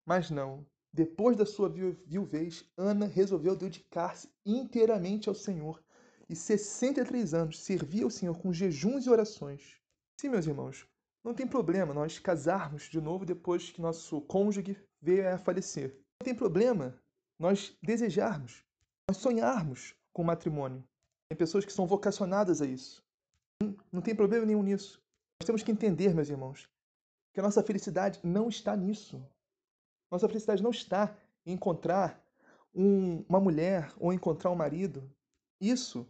Mas 0.05 0.29
não. 0.29 0.65
Depois 0.91 1.37
da 1.37 1.45
sua 1.45 1.69
viuvez, 1.69 2.69
Ana 2.75 3.05
resolveu 3.05 3.55
dedicar-se 3.55 4.29
inteiramente 4.45 5.29
ao 5.29 5.35
Senhor 5.35 5.81
e 6.27 6.35
63 6.35 7.33
anos 7.33 7.63
servia 7.63 8.03
ao 8.03 8.09
Senhor 8.09 8.37
com 8.39 8.51
jejuns 8.51 9.05
e 9.05 9.09
orações. 9.09 9.79
Sim, 10.19 10.27
meus 10.27 10.47
irmãos, 10.47 10.85
não 11.23 11.33
tem 11.33 11.47
problema 11.47 11.93
nós 11.93 12.19
casarmos 12.19 12.89
de 12.89 12.99
novo 12.99 13.23
depois 13.23 13.69
que 13.69 13.79
nosso 13.79 14.19
cônjuge 14.23 14.75
veio 15.01 15.33
a 15.33 15.37
falecer. 15.37 15.97
Não 16.19 16.25
tem 16.25 16.35
problema 16.35 17.01
nós 17.39 17.73
desejarmos, 17.81 18.65
sonharmos 19.13 19.95
com 20.13 20.21
o 20.21 20.25
matrimônio. 20.25 20.83
Tem 21.29 21.37
pessoas 21.37 21.65
que 21.65 21.73
são 21.73 21.87
vocacionadas 21.87 22.61
a 22.61 22.65
isso. 22.65 23.03
Não 23.91 24.01
tem 24.01 24.15
problema 24.15 24.45
nenhum 24.45 24.63
nisso. 24.63 25.01
Nós 25.39 25.45
temos 25.45 25.63
que 25.63 25.71
entender, 25.71 26.13
meus 26.13 26.29
irmãos, 26.29 26.69
que 27.33 27.39
a 27.39 27.43
nossa 27.43 27.63
felicidade 27.63 28.19
não 28.23 28.49
está 28.49 28.75
nisso. 28.75 29.23
Nossa 30.11 30.27
felicidade 30.27 30.61
não 30.61 30.71
está 30.71 31.15
em 31.45 31.53
encontrar 31.53 32.21
um, 32.75 33.23
uma 33.27 33.39
mulher 33.39 33.93
ou 33.97 34.11
encontrar 34.11 34.51
um 34.51 34.55
marido. 34.55 35.09
Isso, 35.59 36.07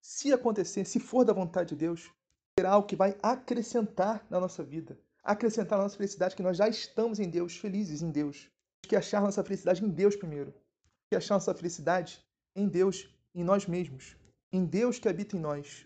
se 0.00 0.32
acontecer, 0.32 0.84
se 0.84 0.98
for 0.98 1.24
da 1.24 1.32
vontade 1.32 1.70
de 1.70 1.76
Deus, 1.76 2.10
será 2.58 2.72
algo 2.72 2.86
que 2.86 2.96
vai 2.96 3.16
acrescentar 3.22 4.26
na 4.28 4.40
nossa 4.40 4.62
vida, 4.62 4.98
acrescentar 5.22 5.78
na 5.78 5.84
nossa 5.84 5.96
felicidade, 5.96 6.36
que 6.36 6.42
nós 6.42 6.56
já 6.56 6.68
estamos 6.68 7.18
em 7.18 7.28
Deus, 7.28 7.56
felizes 7.56 8.02
em 8.02 8.10
Deus. 8.10 8.50
Que 8.82 8.96
achar 8.96 9.20
nossa 9.20 9.42
felicidade 9.42 9.84
em 9.84 9.88
Deus 9.88 10.14
primeiro. 10.14 10.52
Que 11.08 11.16
achar 11.16 11.34
nossa 11.34 11.54
felicidade 11.54 12.24
em 12.54 12.68
Deus, 12.68 13.08
em 13.34 13.44
nós 13.44 13.66
mesmos 13.66 14.16
em 14.54 14.64
Deus 14.64 15.00
que 15.00 15.08
habita 15.08 15.36
em 15.36 15.40
nós. 15.40 15.84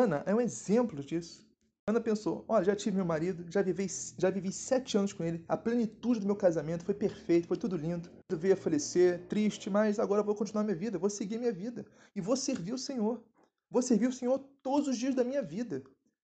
Ana 0.00 0.22
é 0.24 0.34
um 0.34 0.40
exemplo 0.40 1.04
disso. 1.04 1.46
Ana 1.86 2.00
pensou: 2.00 2.42
olha, 2.48 2.64
já 2.64 2.74
tive 2.74 2.96
meu 2.96 3.04
marido, 3.04 3.44
já 3.52 3.60
vivi, 3.60 3.86
já 4.16 4.30
vivi 4.30 4.50
sete 4.50 4.96
anos 4.96 5.12
com 5.12 5.22
ele, 5.22 5.44
a 5.46 5.56
plenitude 5.56 6.20
do 6.20 6.26
meu 6.26 6.36
casamento 6.36 6.84
foi 6.86 6.94
perfeito, 6.94 7.48
foi 7.48 7.58
tudo 7.58 7.76
lindo. 7.76 8.08
Eu 8.30 8.38
veio 8.38 8.54
a 8.54 8.56
falecer, 8.56 9.26
triste, 9.26 9.68
mas 9.68 9.98
agora 9.98 10.22
eu 10.22 10.24
vou 10.24 10.34
continuar 10.34 10.64
minha 10.64 10.76
vida, 10.76 10.98
vou 10.98 11.10
seguir 11.10 11.38
minha 11.38 11.52
vida 11.52 11.84
e 12.16 12.20
vou 12.20 12.34
servir 12.34 12.72
o 12.72 12.78
Senhor. 12.78 13.22
Vou 13.70 13.82
servir 13.82 14.06
o 14.06 14.12
Senhor 14.12 14.38
todos 14.62 14.88
os 14.88 14.96
dias 14.96 15.14
da 15.14 15.24
minha 15.24 15.42
vida. 15.42 15.82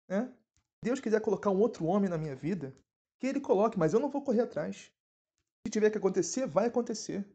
Né? 0.10 0.26
Se 0.26 0.90
Deus 0.90 1.00
quiser 1.00 1.22
colocar 1.22 1.52
um 1.52 1.60
outro 1.60 1.86
homem 1.86 2.10
na 2.10 2.18
minha 2.18 2.36
vida, 2.36 2.76
que 3.20 3.28
ele 3.28 3.40
coloque, 3.40 3.78
mas 3.78 3.94
eu 3.94 4.00
não 4.00 4.10
vou 4.10 4.24
correr 4.24 4.42
atrás. 4.42 4.92
Se 5.66 5.72
tiver 5.72 5.90
que 5.92 5.98
acontecer, 5.98 6.48
vai 6.48 6.68
acontecer. 6.68 7.26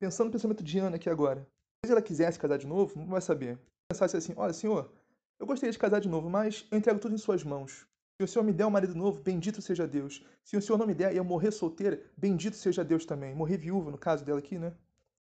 Pensando 0.00 0.26
no 0.26 0.32
pensamento 0.32 0.64
de 0.64 0.78
Ana 0.78 0.96
aqui 0.96 1.08
agora. 1.08 1.46
Se 1.84 1.92
ela 1.92 2.02
quisesse 2.02 2.38
casar 2.38 2.58
de 2.58 2.66
novo, 2.66 2.98
não 2.98 3.06
vai 3.06 3.20
saber. 3.20 3.58
Pensasse 3.88 4.16
assim: 4.16 4.34
olha, 4.36 4.52
senhor, 4.52 4.92
eu 5.38 5.46
gostaria 5.46 5.72
de 5.72 5.78
casar 5.78 6.00
de 6.00 6.08
novo, 6.08 6.28
mas 6.28 6.66
eu 6.70 6.78
entrego 6.78 6.98
tudo 6.98 7.14
em 7.14 7.18
suas 7.18 7.44
mãos. 7.44 7.86
Se 8.20 8.24
o 8.24 8.28
Senhor 8.28 8.44
me 8.44 8.52
der 8.52 8.66
um 8.66 8.70
marido 8.70 8.96
novo, 8.96 9.22
bendito 9.22 9.62
seja 9.62 9.86
Deus. 9.86 10.26
Se 10.42 10.56
o 10.56 10.60
Senhor 10.60 10.76
não 10.76 10.88
me 10.88 10.94
der 10.94 11.14
e 11.14 11.16
eu 11.16 11.24
morrer 11.24 11.52
solteira, 11.52 12.02
bendito 12.16 12.56
seja 12.56 12.84
Deus 12.84 13.06
também. 13.06 13.32
Morrer 13.32 13.56
viúva, 13.58 13.92
no 13.92 13.98
caso 13.98 14.24
dela 14.24 14.40
aqui, 14.40 14.58
né? 14.58 14.72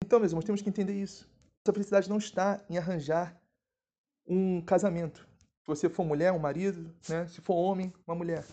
Então, 0.04 0.20
meus 0.20 0.30
irmãos, 0.30 0.44
temos 0.44 0.62
que 0.62 0.68
entender 0.68 0.92
isso. 0.92 1.28
Sua 1.66 1.74
felicidade 1.74 2.08
não 2.08 2.18
está 2.18 2.64
em 2.70 2.78
arranjar 2.78 3.36
um 4.24 4.60
casamento. 4.60 5.26
Se 5.62 5.66
você 5.66 5.88
for 5.88 6.04
mulher, 6.04 6.30
um 6.30 6.38
marido, 6.38 6.94
né? 7.08 7.26
Se 7.26 7.40
for 7.40 7.54
homem, 7.54 7.92
uma 8.06 8.14
mulher. 8.14 8.44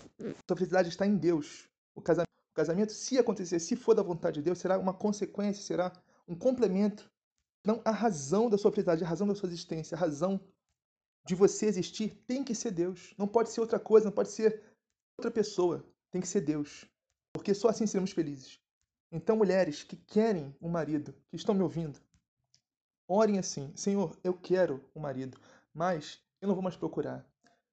Sua 0.48 0.56
felicidade 0.56 0.90
está 0.90 1.06
em 1.06 1.16
Deus. 1.16 1.70
O 1.94 2.02
casamento, 2.02 2.32
o 2.52 2.56
casamento, 2.56 2.92
se 2.94 3.20
acontecer, 3.20 3.60
se 3.60 3.76
for 3.76 3.94
da 3.94 4.02
vontade 4.02 4.40
de 4.40 4.44
Deus, 4.46 4.58
será 4.58 4.80
uma 4.80 4.94
consequência, 4.94 5.62
será 5.62 5.92
um 6.28 6.34
complemento. 6.34 7.11
Não 7.66 7.82
a 7.86 7.92
razão 7.92 8.50
da 8.50 8.58
sua 8.58 8.72
felicidade, 8.72 9.04
a 9.04 9.08
razão 9.08 9.28
da 9.28 9.36
sua 9.36 9.48
existência, 9.48 9.96
a 9.96 10.00
razão 10.00 10.40
de 11.26 11.36
você 11.36 11.68
existir 11.68 12.16
tem 12.26 12.44
que 12.44 12.56
ser 12.56 12.72
Deus. 12.72 13.14
Não 13.18 13.28
pode 13.28 13.52
ser 13.52 13.62
outra 13.62 13.80
coisa, 13.80 14.06
não 14.06 14.12
pode 14.12 14.30
ser 14.30 14.64
outra 15.18 15.32
pessoa. 15.32 15.86
Tem 16.10 16.22
que 16.22 16.28
ser 16.28 16.42
Deus. 16.42 16.86
Porque 17.32 17.54
só 17.54 17.70
assim 17.70 17.86
seremos 17.86 18.12
felizes. 18.12 18.60
Então, 19.12 19.36
mulheres 19.36 19.84
que 19.84 19.96
querem 19.96 20.56
um 20.62 20.70
marido, 20.70 21.14
que 21.30 21.36
estão 21.36 21.54
me 21.54 21.62
ouvindo, 21.62 22.00
orem 23.08 23.38
assim: 23.38 23.72
Senhor, 23.76 24.18
eu 24.24 24.34
quero 24.34 24.84
um 24.96 25.00
marido, 25.00 25.38
mas 25.74 26.20
eu 26.42 26.48
não 26.48 26.56
vou 26.56 26.64
mais 26.64 26.76
procurar. 26.76 27.26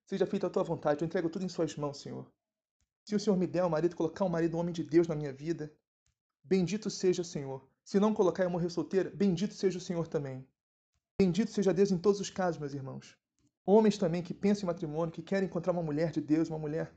Seja 0.05 0.27
feita 0.27 0.47
a 0.47 0.51
tua 0.51 0.65
vontade, 0.65 1.03
eu 1.03 1.07
entrego 1.07 1.31
tudo 1.31 1.45
em 1.45 1.49
Suas 1.49 1.77
mãos, 1.77 1.99
Senhor. 1.99 2.31
Se 3.05 3.15
o 3.15 3.21
Senhor 3.21 3.37
me 3.37 3.47
der 3.47 3.65
um 3.65 3.71
marido, 3.71 3.97
colocar 3.97 4.25
um 4.25 4.29
marido, 4.29 4.57
um 4.57 4.61
homem 4.61 4.73
de 4.73 4.83
Deus 4.83 5.07
na 5.07 5.15
minha 5.15 5.33
vida, 5.33 5.73
bendito 6.43 6.91
seja 6.91 7.23
o 7.23 7.25
Senhor. 7.25 7.67
Se 7.89 7.99
não 7.99 8.13
colocar 8.13 8.45
eu 8.45 8.51
morrer 8.51 8.69
solteira, 8.69 9.09
bendito 9.09 9.55
seja 9.55 9.79
o 9.79 9.81
Senhor 9.81 10.07
também. 10.07 10.47
Bendito 11.19 11.51
seja 11.51 11.73
Deus 11.73 11.91
em 11.91 11.97
todos 11.97 12.21
os 12.21 12.29
casos, 12.29 12.61
meus 12.61 12.75
irmãos. 12.75 13.17
Homens 13.65 13.97
também 13.97 14.23
que 14.23 14.35
pensam 14.35 14.65
em 14.65 14.67
matrimônio, 14.67 15.11
que 15.11 15.23
querem 15.23 15.49
encontrar 15.49 15.73
uma 15.73 15.83
mulher 15.83 16.11
de 16.11 16.21
Deus, 16.21 16.51
uma 16.51 16.59
mulher 16.59 16.93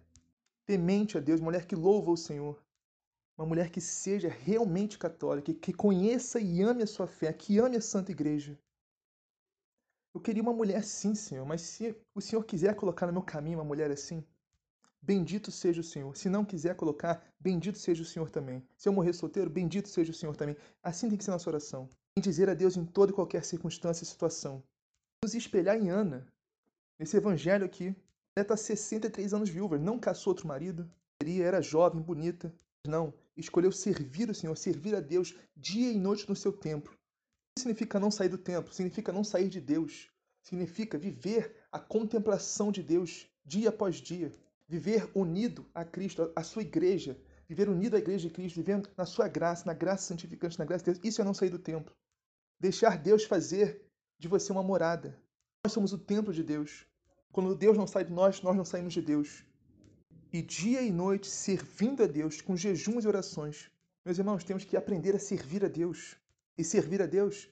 temente 0.66 1.18
a 1.18 1.22
Deus, 1.22 1.40
uma 1.40 1.46
mulher 1.46 1.66
que 1.66 1.78
louva 1.78 2.12
o 2.12 2.18
Senhor. 2.18 2.62
Uma 3.38 3.48
mulher 3.48 3.70
que 3.70 3.80
seja 3.80 4.28
realmente 4.28 5.00
católica, 5.00 5.54
que 5.54 5.72
conheça 5.72 6.42
e 6.42 6.62
ame 6.62 6.84
a 6.84 6.88
sua 6.88 7.08
fé, 7.08 7.32
que 7.32 7.58
ame 7.58 7.78
a 7.78 7.82
Santa 7.82 8.12
Igreja. 8.12 8.60
Eu 10.14 10.20
queria 10.20 10.44
uma 10.44 10.52
mulher 10.52 10.84
sim, 10.84 11.16
Senhor, 11.16 11.46
mas 11.46 11.62
se 11.62 11.96
o 12.14 12.20
Senhor 12.20 12.44
quiser 12.44 12.76
colocar 12.76 13.08
no 13.08 13.14
meu 13.14 13.24
caminho 13.24 13.60
uma 13.60 13.64
mulher 13.64 13.90
assim, 13.92 14.26
bendito 15.02 15.52
seja 15.52 15.82
o 15.82 15.84
Senhor. 15.84 16.16
Se 16.16 16.30
não 16.30 16.46
quiser 16.46 16.76
colocar, 16.76 17.26
bendito 17.40 17.78
seja 17.78 18.04
o 18.04 18.06
Senhor 18.06 18.30
também. 18.30 18.64
Se 18.78 18.88
eu 18.88 18.94
morrer 18.94 19.14
solteiro, 19.14 19.50
bendito 19.50 19.90
seja 19.90 20.12
o 20.12 20.16
Senhor 20.16 20.36
também. 20.36 20.56
Assim 20.84 21.10
tem 21.10 21.18
que 21.18 21.24
ser 21.24 21.32
nossa 21.32 21.50
oração. 21.50 21.90
Em 22.18 22.22
dizer 22.22 22.50
a 22.50 22.54
Deus 22.54 22.78
em 22.78 22.86
toda 22.86 23.12
e 23.12 23.16
qualquer 23.16 23.44
circunstância 23.44 24.04
e 24.04 24.08
situação. 24.08 24.64
Nos 25.24 25.34
espelhar 25.34 25.78
em 25.78 25.90
Ana, 25.90 26.28
esse 27.00 27.18
evangelho 27.18 27.66
aqui, 27.66 27.96
ela 28.36 28.44
está 28.44 28.56
63 28.56 29.34
anos 29.34 29.50
viúva, 29.50 29.78
não 29.78 30.00
caçou 30.00 30.32
outro 30.32 30.48
marido, 30.48 30.90
era 31.42 31.62
jovem, 31.62 32.02
bonita. 32.02 32.54
Não, 32.88 33.14
escolheu 33.38 33.72
servir 33.72 34.30
o 34.30 34.36
Senhor, 34.36 34.56
servir 34.58 34.96
a 34.96 35.00
Deus 35.00 35.36
dia 35.56 35.92
e 35.92 35.98
noite 35.98 36.28
no 36.28 36.36
seu 36.36 36.52
templo. 36.52 36.94
Isso 37.58 37.64
significa 37.64 38.00
não 38.00 38.10
sair 38.10 38.30
do 38.30 38.38
templo, 38.38 38.74
significa 38.74 39.12
não 39.12 39.24
sair 39.24 39.50
de 39.50 39.62
Deus. 39.62 40.10
Significa 40.44 40.98
viver 40.98 41.56
a 41.72 41.80
contemplação 41.80 42.72
de 42.72 42.82
Deus 42.82 43.28
dia 43.46 43.70
após 43.70 43.98
dia. 43.98 44.32
Viver 44.72 45.12
unido 45.14 45.70
a 45.76 45.84
Cristo, 45.84 46.32
a 46.34 46.44
sua 46.44 46.62
igreja. 46.62 47.20
Viver 47.46 47.68
unido 47.68 47.98
à 47.98 48.00
igreja 48.00 48.30
de 48.30 48.34
Cristo, 48.34 48.56
vivendo 48.56 48.90
na 48.96 49.06
sua 49.06 49.28
graça, 49.28 49.66
na 49.66 49.74
graça 49.74 50.04
santificante, 50.04 50.58
na 50.58 50.64
graça 50.64 50.86
de 50.86 50.92
Deus. 50.92 51.06
Isso 51.06 51.22
é 51.22 51.26
não 51.26 51.34
sair 51.34 51.50
do 51.50 51.60
templo. 51.60 51.94
Deixar 52.58 52.98
Deus 52.98 53.26
fazer 53.26 53.86
de 54.18 54.30
você 54.30 54.50
uma 54.50 54.64
morada. 54.64 55.22
Nós 55.62 55.74
somos 55.74 55.92
o 55.92 55.98
templo 55.98 56.34
de 56.34 56.42
Deus. 56.42 56.86
Quando 57.34 57.54
Deus 57.54 57.78
não 57.78 57.86
sai 57.86 58.06
de 58.06 58.14
nós, 58.14 58.42
nós 58.42 58.56
não 58.56 58.64
saímos 58.64 58.94
de 58.94 59.02
Deus. 59.02 59.44
E 60.32 60.42
dia 60.42 60.82
e 60.82 60.90
noite 60.90 61.28
servindo 61.28 62.04
a 62.04 62.08
Deus 62.08 62.40
com 62.40 62.56
jejuns 62.56 63.04
e 63.04 63.10
orações. 63.10 63.70
Meus 64.06 64.20
irmãos, 64.20 64.46
temos 64.46 64.64
que 64.64 64.78
aprender 64.78 65.14
a 65.14 65.20
servir 65.20 65.66
a 65.66 65.68
Deus. 65.68 66.16
E 66.58 66.64
servir 66.64 67.02
a 67.02 67.06
Deus 67.06 67.50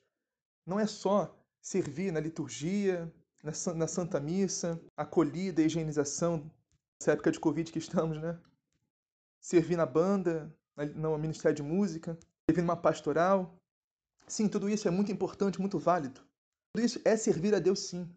não 0.66 0.80
é 0.80 0.88
só 0.88 1.38
servir 1.62 2.14
na 2.14 2.22
liturgia, 2.22 3.14
na, 3.44 3.88
Santa 3.88 4.22
Missa, 4.22 4.82
acolhida, 4.96 5.62
higienização, 5.62 6.50
nessa 7.00 7.14
época 7.14 7.32
de 7.32 7.40
Covid 7.40 7.72
que 7.72 7.80
estamos, 7.80 8.18
né? 8.18 8.38
Servir 9.40 9.78
na 9.78 9.86
banda, 9.86 10.54
no 10.96 11.18
Ministério 11.18 11.56
de 11.56 11.64
Música, 11.64 12.18
servir 12.50 12.62
numa 12.62 12.76
pastoral. 12.76 13.58
Sim, 14.28 14.50
tudo 14.50 14.70
isso 14.70 14.88
é 14.88 14.92
muito 14.92 15.12
importante, 15.12 15.62
muito 15.62 15.80
válido. 15.80 16.22
Tudo 16.74 16.86
isso 16.86 17.02
é 17.06 17.16
servir 17.16 17.56
a 17.56 17.60
Deus, 17.60 17.80
sim. 17.80 18.08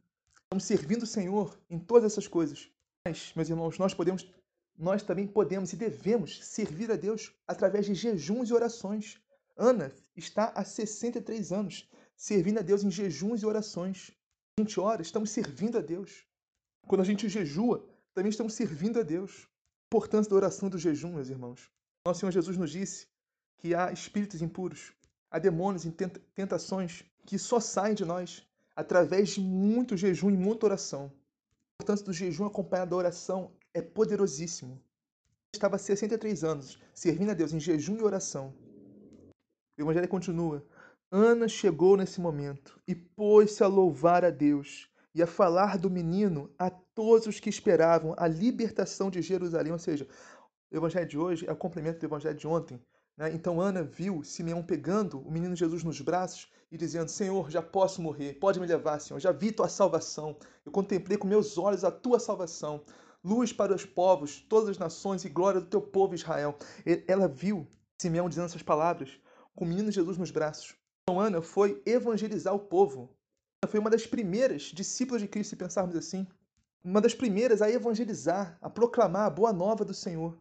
Estamos 0.43 0.65
servindo 0.65 1.05
o 1.05 1.07
Senhor 1.07 1.57
em 1.71 1.79
todas 1.79 2.13
essas 2.13 2.27
coisas. 2.27 2.69
Mas, 3.07 3.33
meus 3.35 3.49
irmãos, 3.49 3.79
nós 3.79 3.95
podemos, 3.95 4.29
nós 4.77 5.03
também 5.03 5.29
podemos 5.29 5.73
e 5.73 5.77
devemos 5.77 6.45
servir 6.45 6.91
a 6.91 6.97
Deus 6.97 7.33
através 7.47 7.87
de 7.87 7.95
jejuns 7.95 8.51
e 8.51 8.53
orações. 8.53 9.21
Ana 9.57 9.93
está 10.17 10.47
há 10.57 10.65
63 10.65 11.53
anos 11.53 11.89
servindo 12.17 12.59
a 12.59 12.63
Deus 12.63 12.83
em 12.83 12.91
jejuns 12.91 13.43
e 13.43 13.47
orações. 13.47 14.11
A 14.59 14.63
gente 14.63 14.79
ora, 14.79 15.03
estamos 15.03 15.31
servindo 15.31 15.79
a 15.79 15.81
Deus. 15.81 16.25
Quando 16.87 17.01
a 17.01 17.05
gente 17.05 17.29
jejua, 17.29 17.87
também 18.15 18.31
estamos 18.31 18.55
servindo 18.55 19.01
a 19.01 19.03
Deus. 19.03 19.49
Importância 19.87 20.31
da 20.31 20.37
oração 20.37 20.69
e 20.69 20.71
do 20.71 20.79
jejum, 20.79 21.15
meus 21.15 21.29
irmãos. 21.29 21.71
Nosso 22.07 22.21
Senhor 22.21 22.33
Jesus 22.33 22.57
nos 22.57 22.71
disse 22.71 23.07
que 23.59 23.75
há 23.75 23.93
espíritos 23.93 24.43
impuros, 24.43 24.93
há 25.31 25.39
demônios 25.39 25.85
em 25.85 25.95
tentações 26.35 27.05
que 27.27 27.39
só 27.39 27.61
saem 27.61 27.95
de 27.95 28.05
nós 28.05 28.47
através 28.75 29.31
de 29.31 29.41
muito 29.41 29.97
jejum 29.97 30.31
e 30.31 30.37
muita 30.37 30.67
oração. 30.67 31.05
A 31.05 31.75
importância 31.83 32.05
do 32.05 32.13
jejum 32.13 32.47
acompanhado 32.47 32.91
da 32.91 32.97
oração 32.97 33.53
é 33.73 33.81
poderosíssimo. 33.81 34.81
Estava 35.55 35.77
há 35.77 35.79
63 35.79 36.45
anos 36.45 36.79
servindo 36.95 37.31
a 37.31 37.35
Deus 37.35 37.53
em 37.53 37.61
jejum 37.61 37.97
e 37.97 38.03
oração. 38.03 38.55
O 39.79 39.83
Evangelho 39.83 40.09
continua. 40.09 40.67
Ana 41.11 41.47
chegou 41.47 41.97
nesse 41.97 42.21
momento 42.21 42.81
e 42.89 42.95
pôs-se 42.95 43.63
a 43.63 43.67
louvar 43.67 44.25
a 44.25 44.31
Deus 44.31 44.89
e 45.15 45.23
a 45.23 45.27
falar 45.27 45.77
do 45.77 45.91
menino 45.91 46.51
a 46.59 46.71
todos 46.95 47.27
os 47.27 47.41
que 47.41 47.51
esperavam 47.51 48.15
a 48.17 48.27
libertação 48.29 49.11
de 49.11 49.23
Jerusalém. 49.23 49.73
Ou 49.73 49.79
seja, 49.79 50.07
o 50.71 50.77
Evangelho 50.77 51.09
de 51.09 51.19
hoje 51.19 51.47
é 51.47 51.53
o 51.53 51.57
complemento 51.57 52.01
do 52.01 52.07
Evangelho 52.07 52.37
de 52.37 52.47
ontem, 52.47 52.81
né? 53.17 53.33
Então 53.33 53.61
Ana 53.61 53.83
viu 53.83 54.23
Simeão 54.23 54.63
pegando 54.63 55.21
o 55.21 55.31
menino 55.31 55.55
Jesus 55.55 55.85
nos 55.85 56.01
braços 56.01 56.51
e 56.71 56.77
dizendo: 56.77 57.11
Senhor, 57.11 57.51
já 57.51 57.61
posso 57.61 58.01
morrer, 58.01 58.35
pode 58.35 58.59
me 58.59 58.67
levar, 58.67 58.99
Senhor, 59.01 59.21
já 59.21 59.33
vi 59.33 59.53
tua 59.53 59.69
salvação, 59.69 60.37
eu 60.65 60.73
contemplei 60.73 61.19
com 61.19 61.27
meus 61.27 61.59
olhos 61.59 61.85
a 61.85 61.91
tua 61.91 62.19
salvação, 62.19 62.83
luz 63.23 63.53
para 63.53 63.75
os 63.75 63.85
povos, 63.85 64.41
todas 64.49 64.71
as 64.71 64.79
nações 64.79 65.25
e 65.25 65.29
glória 65.29 65.61
do 65.61 65.67
teu 65.67 65.81
povo 65.81 66.15
Israel. 66.15 66.57
Ela 67.07 67.29
viu 67.29 67.67
Simeão 68.01 68.29
dizendo 68.29 68.47
essas 68.47 68.63
palavras 68.63 69.11
com 69.55 69.65
o 69.65 69.69
menino 69.69 69.93
Jesus 69.93 70.17
nos 70.17 70.31
braços. 70.31 70.75
Então 71.03 71.21
Ana 71.21 71.43
foi 71.43 71.83
evangelizar 71.85 72.55
o 72.55 72.59
povo. 72.59 73.15
Ela 73.63 73.71
foi 73.71 73.79
uma 73.79 73.91
das 73.91 74.07
primeiras 74.07 74.63
discípulas 74.63 75.21
de 75.21 75.29
Cristo, 75.29 75.51
se 75.51 75.57
pensarmos 75.57 75.95
assim, 75.95 76.27
uma 76.85 77.01
das 77.01 77.15
primeiras 77.15 77.63
a 77.63 77.71
evangelizar, 77.71 78.59
a 78.61 78.69
proclamar 78.69 79.27
a 79.27 79.31
boa 79.31 79.53
nova 79.53 79.85
do 79.85 79.95
Senhor. 79.95 80.39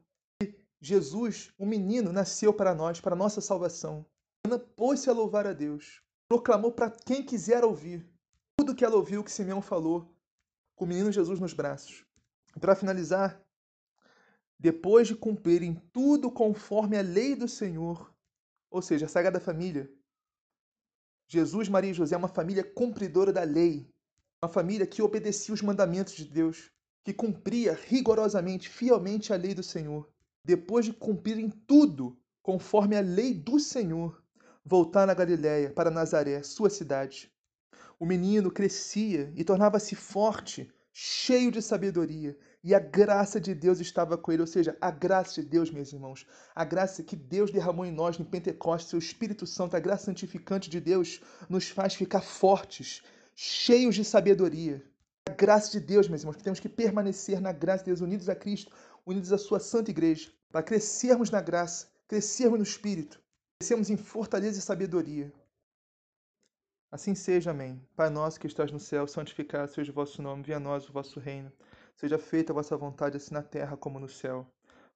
Jesus, 0.80 1.54
um 1.60 1.65
menino, 1.65 2.12
nasceu 2.12 2.51
para 2.54 2.73
nós, 2.73 2.99
para 2.99 3.15
nossa 3.15 3.39
salvação. 3.39 4.06
Ana 4.45 4.58
pôs-se 4.58 5.10
a 5.10 5.13
louvar 5.13 5.45
a 5.45 5.54
Deus. 5.54 6.01
Proclamou 6.27 6.71
para 6.71 6.89
quem 6.89 7.23
quiser 7.23 7.63
ouvir 7.63 8.10
tudo 8.58 8.75
que 8.75 8.84
ela 8.84 8.95
ouviu 8.95 9.23
que 9.23 9.32
Simeão 9.32 9.62
falou, 9.62 10.15
com 10.75 10.86
o 10.86 10.88
menino 10.88 11.12
Jesus 11.12 11.39
nos 11.39 11.54
braços. 11.54 12.06
Para 12.60 12.75
finalizar, 12.75 13.39
depois 14.60 15.08
de 15.08 15.15
cumprirem 15.15 15.75
tudo 15.91 16.32
conforme 16.32 16.97
a 16.97 17.01
lei 17.01 17.36
do 17.36 17.47
Senhor, 17.47 18.13
ou 18.69 18.82
seja, 18.82 19.06
a 19.06 19.10
Sagrada 19.10 19.39
Família, 19.39 19.91
Jesus, 21.27 21.69
Maria 21.69 21.91
e 21.91 21.93
José 21.93 22.13
é 22.13 22.17
uma 22.17 22.27
família 22.27 22.63
cumpridora 22.63 23.32
da 23.32 23.43
lei, 23.43 23.89
uma 24.43 24.51
família 24.51 24.88
que 24.88 25.01
obedecia 25.01 25.54
os 25.54 25.62
mandamentos 25.62 26.13
de 26.13 26.25
Deus, 26.25 26.71
que 27.04 27.13
cumpria 27.13 27.77
rigorosamente, 27.88 28.69
fielmente 28.69 29.32
a 29.32 29.36
lei 29.36 29.54
do 29.54 29.63
Senhor 29.63 30.12
depois 30.43 30.86
de 30.86 30.93
cumprirem 30.93 31.49
tudo 31.49 32.17
conforme 32.41 32.95
a 32.95 33.01
lei 33.01 33.34
do 33.34 33.60
Senhor, 33.60 34.23
voltaram 34.65 35.12
a 35.12 35.15
Galiléia, 35.15 35.69
para 35.69 35.91
Nazaré, 35.91 36.41
sua 36.41 36.69
cidade. 36.69 37.32
O 37.99 38.06
menino 38.06 38.49
crescia 38.49 39.32
e 39.36 39.43
tornava-se 39.43 39.95
forte, 39.95 40.71
cheio 40.91 41.51
de 41.51 41.62
sabedoria, 41.62 42.36
e 42.63 42.73
a 42.73 42.80
graça 42.80 43.39
de 43.39 43.54
Deus 43.54 43.80
estava 43.80 44.17
com 44.17 44.32
ele, 44.32 44.41
ou 44.41 44.47
seja, 44.47 44.75
a 44.82 44.89
graça 44.89 45.41
de 45.41 45.47
Deus, 45.47 45.71
meus 45.71 45.93
irmãos, 45.93 46.25
a 46.56 46.65
graça 46.65 47.04
que 47.04 47.15
Deus 47.15 47.51
derramou 47.51 47.86
em 47.86 47.91
nós 47.91 48.19
em 48.19 48.23
Pentecostes, 48.23 48.93
o 48.93 48.97
Espírito 48.97 49.45
Santo, 49.45 49.75
a 49.75 49.80
graça 49.80 50.06
santificante 50.06 50.69
de 50.69 50.80
Deus, 50.80 51.21
nos 51.47 51.69
faz 51.69 51.93
ficar 51.93 52.21
fortes, 52.21 53.04
cheios 53.36 53.96
de 53.96 54.04
sabedoria. 54.04 54.84
A 55.28 55.34
graça 55.34 55.72
de 55.72 55.80
Deus, 55.80 56.08
meus 56.08 56.22
irmãos, 56.22 56.36
que 56.36 56.44
temos 56.44 56.60
que 56.60 56.70
permanecer 56.70 57.39
na 57.39 57.52
graça 57.52 57.84
de 57.84 57.91
Deus, 57.91 58.02
unidos 58.02 58.28
a 58.28 58.36
Cristo, 58.36 58.76
unidos 59.06 59.32
à 59.32 59.38
sua 59.38 59.60
santa 59.60 59.91
igreja, 59.91 60.32
para 60.52 60.63
crescermos 60.63 61.30
na 61.30 61.41
graça, 61.41 61.88
crescermos 62.08 62.60
no 62.60 62.63
espírito, 62.63 63.22
crescermos 63.60 63.89
em 63.89 63.98
fortaleza 63.98 64.60
e 64.60 64.62
sabedoria. 64.62 65.32
Assim 66.91 67.15
seja, 67.15 67.52
amém. 67.52 67.82
Pai 67.96 68.10
nosso 68.10 68.39
que 68.39 68.48
estás 68.48 68.72
no 68.72 68.80
céu, 68.80 69.08
santificado 69.08 69.72
seja 69.72 69.91
o 69.91 69.96
vosso 69.96 70.22
nome, 70.22 70.44
venha 70.44 70.58
a 70.58 70.60
nós 70.60 70.89
o 70.89 70.91
vosso 70.91 71.20
reino. 71.22 71.52
Seja 71.96 72.17
feita 72.17 72.52
a 72.52 72.56
vossa 72.56 72.76
vontade, 72.76 73.15
assim 73.15 73.34
na 73.34 73.41
terra 73.41 73.78
como 73.78 74.00
no 74.00 74.10
céu. 74.10 74.46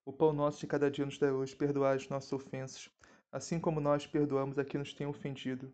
O 0.04 0.12
pão 0.12 0.34
nosso 0.34 0.60
de 0.60 0.68
cada 0.68 0.92
dia 0.92 1.06
nos 1.06 1.18
dá 1.18 1.32
hoje, 1.32 1.56
perdoai 1.56 1.96
as 1.96 2.10
nossas 2.10 2.34
ofensas, 2.34 2.90
assim 3.32 3.60
como 3.60 3.80
nós 3.80 4.06
perdoamos 4.06 4.60
a 4.60 4.66
quem 4.66 4.80
nos 4.80 4.94
tem 4.94 5.08
ofendido. 5.08 5.74